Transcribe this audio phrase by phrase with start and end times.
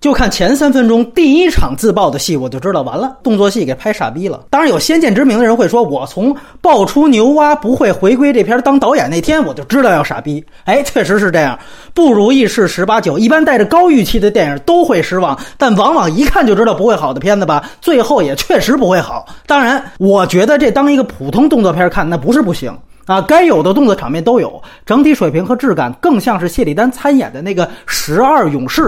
[0.00, 4.44] 就看前三分钟第一场自爆的戏，我就知道完了，动作戏给拍傻逼了。
[4.48, 10.44] 当然有先见之明的人会说，我从爆出牛蛙不会回归这片当导演那天，我就知道要傻逼。
[10.66, 11.58] 哎，确实是这样，
[11.94, 13.18] 不如意事十八九。
[13.18, 19.26] 一般带着高预期的电影都会失望，但往往一看就知道不会好的片子吧，最后也确实不会好。
[19.48, 22.72] 当然，我觉得这当一个普通动作片看，那不是不行。
[23.06, 28.82] 啊，该有的动作场面都有，整体水平和质感更像是谢里丹参演的那个《十二勇士》。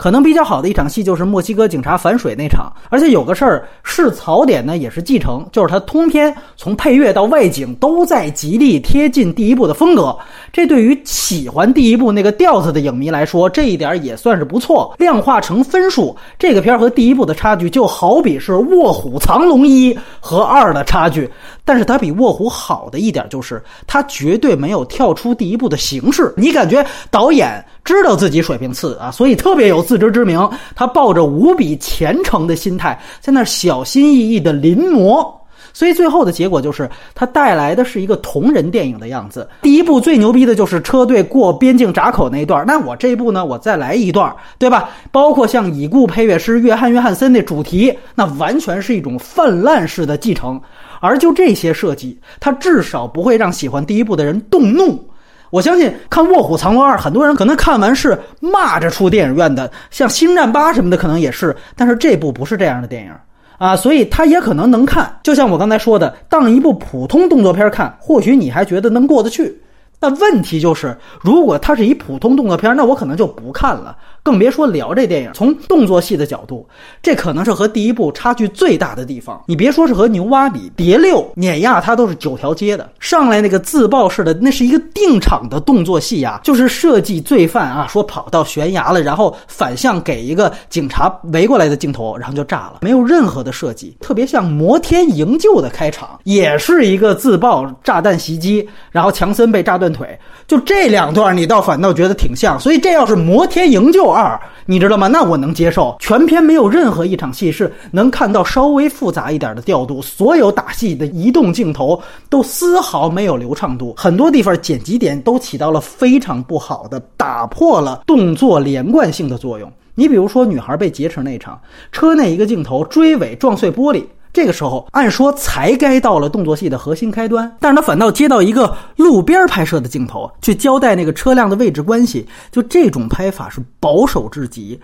[0.00, 10.16] 可能比较好的一场戏就是墨西哥警察反水那场，而且有个事儿是槽点呢，也是继承，就是它通篇从配乐到外景都在极力贴近第一部的风格。
[10.54, 14.94] 这对于喜欢第一部那个调子的影迷来说，这一点也算是不错。
[14.98, 21.30] 量化成分数，这个片儿和第一部的差距就好比是《卧虎藏龙一》和二的差距。
[21.62, 26.32] 但是它比《卧虎》好的一点就是，它绝对没有跳出第一部的形式。
[26.38, 30.48] 你感觉导演知道自己水平次啊，所以特别有自知之明。
[30.74, 35.26] 他抱着无比虔诚的心态，在那小心翼翼的临摹。
[35.72, 39.48] 所以最后的结果就是，他带来的是一个同人电影的样子。
[39.62, 44.90] 第一部最牛逼的就是车队过边境闸口那一段，那我这一部呢，我再来一段，对吧？
[45.12, 50.60] 包括像已故配乐师约翰·约翰森那主题，那完全是一种泛滥式的继承。
[51.00, 55.02] 而就这些设计，它至少不会让喜欢第一部的人动怒。
[55.50, 61.54] 我相信看《卧虎藏龙二》，很多人可能看完是骂着出电影院的，像《星战八》什么的可能也是。
[61.76, 63.12] 但是这部不是这样的电影
[63.58, 65.14] 啊，所以他也可能能看。
[65.22, 69.60] 就像我刚才说的，当一部普通动作片看，或许你还觉得能过得去。
[70.00, 73.96] 那问题就是，如果它是一普通动作片，那我可能就不看了。
[74.22, 75.30] 更别说聊这电影。
[75.32, 76.66] 从动作戏的角度，
[77.02, 79.42] 这可能是和第一部差距最大的地方。
[79.46, 82.88] 你别说是和牛蛙比，蝶六碾压它都是九条街的。
[82.98, 102.58] 上来那个自爆式的，那是一个定场的动作戏啊，就是设计罪犯啊，说跑到悬崖了，然后反向给一个警察围过来的镜头，然后就炸了，没有任何的设计，特别像摩天营救的开场，也是一个自爆炸弹袭击，然后强森被炸断腿，就这两段你倒反倒觉得挺像。
[102.58, 104.08] 所以这要是摩天营救。
[104.10, 105.06] 二，你知道吗？
[105.08, 105.96] 那我能接受。
[106.00, 119.70] 全片没有任何一场戏是能看到稍微复杂一点的调度，所有打戏的移动镜头都丝毫没有流畅度，很多地方剪辑点都起到了非常不好的，打破了动作连贯性的作用。
[119.94, 121.60] 你比如说，女孩被劫持那场，
[121.92, 124.04] 车内一个镜头追尾撞碎玻璃。
[124.32, 134.78] 这个时候，按说才该到了动作戏的核心开端，但是他反倒接到一个路边拍摄的镜头，去交代那个车辆的位置关系，就这种拍法是保守至极。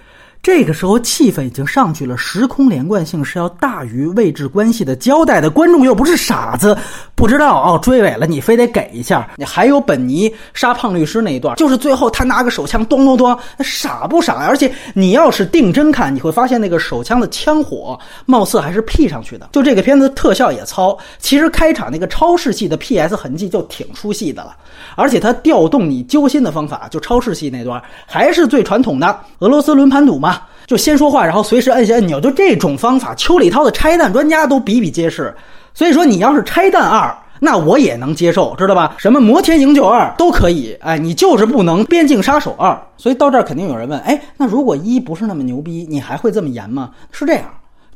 [0.46, 5.50] 这个时候气氛已经上去了，时空连贯性是要大于位置关系的交代的。
[5.50, 6.78] 观众又不是傻子，
[7.16, 9.28] 不知道哦，追尾了你非得给一下。
[9.34, 14.34] 你还有本尼杀胖律师那一段，就是最后他拿个手枪咚咚咚，那傻不傻？
[14.46, 19.48] 而且你要是定真看，你会发现那个手枪的枪火貌似还是 P 上去的。
[19.50, 24.54] 就这个片子特效也糙，其实开场那个超视系的 PS 痕迹就挺出戏的了。
[24.94, 30.35] 而且它调动你揪心的方法，就超视系那段还是最传统的俄罗斯轮盘赌嘛。
[30.66, 35.34] 就先说话，然后随时按下按钮，就这种方法，邱礼涛的拆弹专家都比比皆是。
[35.72, 38.94] 所以说，你要是拆弹二，那我也能接受，知道吧？
[38.96, 42.76] 什么摩天营救二都可以，哎，你就是不能边境杀手二。
[42.96, 46.90] 所以到这儿肯定有人问，哎，那如果一不是那么牛逼，你还会这么严吗？
[47.12, 47.44] 是这样，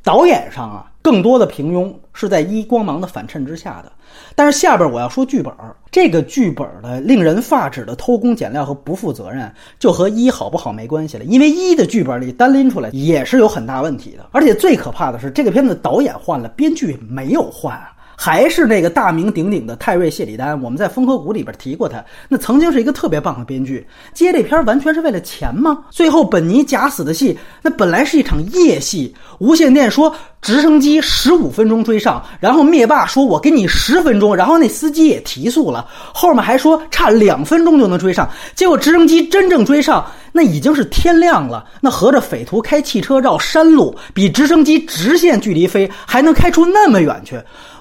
[0.05, 0.85] 导演上啊。
[1.03, 3.91] 更多的平庸是在一光芒的反衬之下的，
[4.35, 5.53] 但是下边我要说剧本
[5.91, 17.93] 这个剧本的令人发指的偷工减料和不负责任，就和一好不好没关系了，因为一的剧本里单拎出来也是有很大问题的，而且最可怕的是这个片子导演换了，编剧没有换啊。
[18.23, 23.87] 还是那个大名鼎鼎的泰瑞·谢里丹，我们在《风和谷》里边提过他，那曾经是一个特别棒的编剧。
[24.13, 25.79] 接这片完全是为了钱吗？
[25.89, 29.17] 最后本尼假死的戏，那本来是一场夜戏。
[29.39, 38.29] 无线电说直升机十五分钟追上，然后灭霸说我给你十分钟，然后那司机也提速了，后面还说差两分钟就能追上。
[38.55, 41.65] 结果直升机真正追上，那已经是天亮了。
[41.81, 47.41] 那合着匪徒开汽车绕山路，比直升机直线距离飞还能开出那么远去。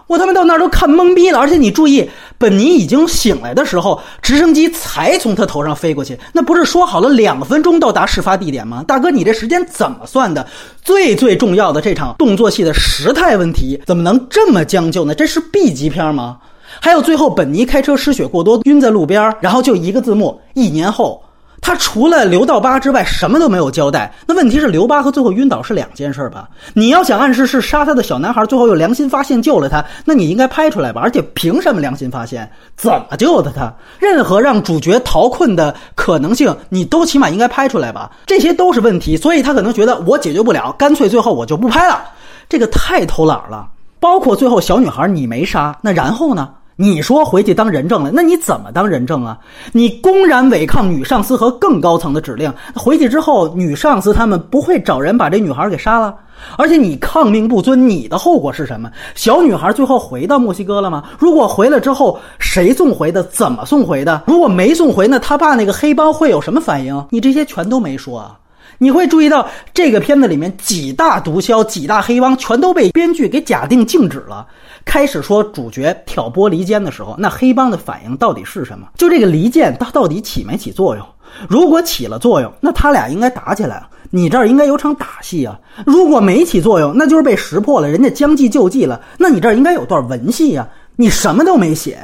[0.10, 2.10] 我他妈到那儿都看懵逼了，而且你注意，
[2.40, 8.84] 本尼已经醒来的时候，直升机才从他头上飞过去，那不是说好了两分钟到达事发地点吗？
[8.88, 10.48] 大哥，你这时间怎么算的？
[10.82, 15.14] 最最重要的这场动作戏的时态问题，怎么能这么将就呢？
[15.14, 16.40] 这是 B 级片吗？
[16.82, 21.24] 还有最后，本尼开车失血过多，晕在路边，然后就一个字幕，一年后。
[21.70, 24.12] 他除了刘道八之外，什么都没有交代。
[24.26, 26.50] 那问题是，刘八和最后晕倒是两件事吧？
[26.74, 31.00] 你要想暗示是杀他的小男孩，最后又良心发现救了他，那你应该拍出来吧？
[31.04, 32.50] 而且凭什么良心发现？
[32.76, 33.72] 怎么救的他？
[34.00, 38.10] 任何让主角逃困的可能性，你都起码应该拍出来吧？
[38.26, 42.02] 这些都是问题，所以他可能觉得我解决不了，干脆最后我就不拍了。
[42.50, 43.68] 这个太偷懒了。
[44.00, 46.50] 包括最后小女孩你没杀，那然后呢？
[46.82, 49.38] 你说回去当人证了，那你怎么当人证啊？
[49.74, 56.16] 你公然违抗女上司和更高层的指令，回去之后，女上司他们不会找人把这女孩给杀了？
[56.58, 58.90] 而且你抗命不尊，你的后果是什么？
[59.14, 61.04] 小女孩最后回到墨西哥了吗？
[61.20, 63.22] 如果回来之后，谁送回的？
[63.24, 64.24] 怎么送回的？
[64.26, 67.06] 如果没送回，那他爸那个黑帮会有什么反应？
[67.10, 68.40] 你这些全都没说啊！
[68.78, 74.46] 你会注意到这个片子里面几大毒枭、几大黑帮全都被编剧给假定静止了。
[74.86, 78.88] 开始说主角挑拨离间的时候，那黑帮的反应到底是什么？
[78.96, 81.06] 就这个离间，它到底起没起作用？
[81.48, 85.60] 如果起了作用，那他俩应该打起来了，你这儿应该有场打戏啊。
[85.86, 90.68] 如果没起作用，那就是被识破了，人家将计就计了，那你这儿应该有段文戏啊。
[90.96, 92.00] 你什么都没写，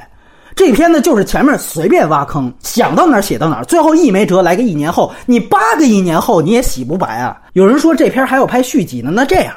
[0.56, 7.38] 这篇呢就是前面随便挖坑，想到哪儿写到哪儿，最后一没辙来个一年后，你八个一年后你也洗不白啊。
[7.54, 9.54] 有人说这篇还要拍续集呢，那这样。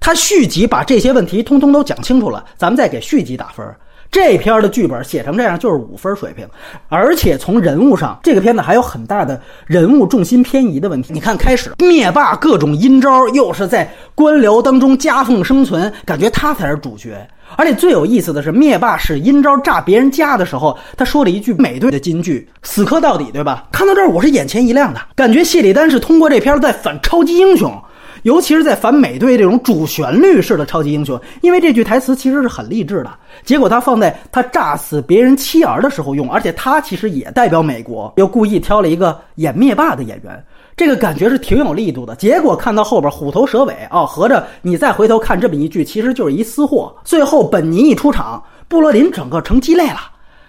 [0.00, 3.66] 他续集把这些问题通通都讲清楚了，咱们再给续集打分。
[4.14, 6.46] 这篇的剧本写成这样就是五分水平，
[6.88, 11.12] 而且从人物上，这个片子还有很大的人物重心偏移的问题。
[11.12, 17.28] 你看，开始灭霸各种阴招，又是在官僚当中夹缝生存，感觉他才是主角。
[17.56, 27.76] 而且最有意思的是，灭霸使阴招炸别人家的时候，他说了一句美队的金句：“死磕到底，对吧？”看到这儿，我是眼前一亮的，感觉谢里丹是通过这片在反超级英雄。
[28.24, 33.10] 尤其是在反美队这种主旋律式的超级英雄，因为这句台词其实是很励志的。
[33.44, 40.42] 结果他放在他炸死别人妻儿的时候用，而且他其实也代表美国，又故意挑了一个演灭霸的演员，
[40.74, 42.16] 这个感觉是挺有力度的。
[42.16, 46.96] 结果看到后边虎头蛇尾哦，合着你再回头看这么一句，其实就是一私货。
[47.04, 50.00] 最后本尼一出场，布罗林整个成鸡肋了。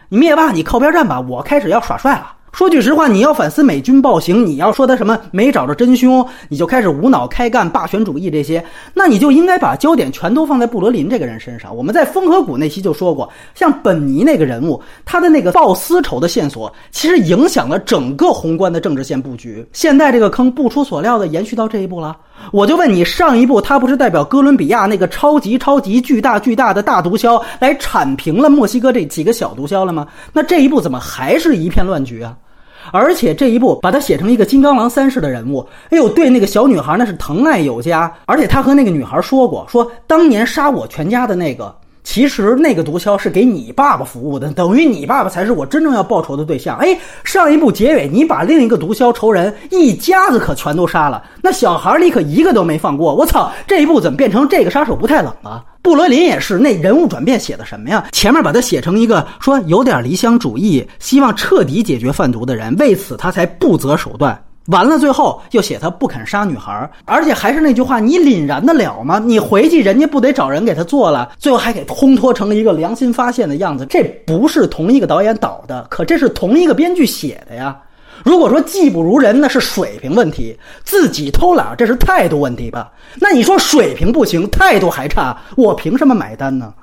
[0.08, 2.35] 你灭霸，你靠边站吧，我开始要耍帅了。
[2.56, 8.64] 说句实话，你要反思美军暴行，你要说他什么没找着真凶，你就开始无脑开干霸权主义这些，
[8.94, 11.76] 那你就应该把焦点全都放在布罗林这个人身上。
[11.76, 19.68] 我们在风和谷那期就说过，像本尼那个人物，他的那个报私仇的线索，其实影响了整个宏观的政治线布局。
[19.74, 22.16] 现在这个坑不出所料的延续到这一步了。
[22.54, 30.08] 我就问你，上一步他不是代表哥伦比亚那个超级超级巨大巨大的大毒枭来铲平了墨西哥这几个小毒枭了吗？
[30.32, 32.34] 那这一步怎么还是一片乱局啊？
[32.92, 38.12] 而且这一部把他写成一个金刚狼三世的人物，哎呦，对那个小女孩那是疼爱有加。
[38.26, 46.78] 而且他和那个女孩说过，说当年杀我全家的那个，其实那个毒枭是给你爸爸服务的，等于你爸爸才是我真正要报仇的对象。
[46.78, 53.14] 哎，上一部结尾你把另一个毒枭仇人一家子可全都杀了，那小孩你可一个都没放过。
[53.16, 55.64] 我操，这一部怎么变成这个杀手不太冷了？
[55.86, 58.04] 布罗林也是，那人物转变写的什么呀？
[58.12, 64.36] 前面把他写成一个说有点理想主义，希望彻底解决贩毒的人，为此他才不择手段。
[64.70, 69.22] 完了，最后又写他不肯杀女孩，而且还是那句话，你凛然得了吗？
[69.24, 73.86] 你回去人家不得找人给他做了，最后还给烘托成了一个良心发现的样子。
[73.88, 77.78] 这不是同一个导演导的，可这是同一个编剧写的呀。
[78.26, 82.92] 如果说技不如人，那是水平问题；自己偷懒，这是态度问题吧？
[83.22, 86.74] 那你说水平不行，态度还差，我凭什么买单呢？